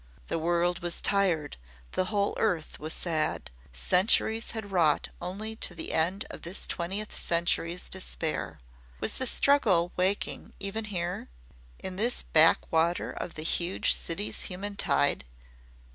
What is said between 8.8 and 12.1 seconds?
Was the struggle waking even here in